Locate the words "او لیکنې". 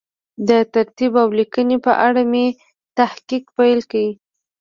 1.23-1.77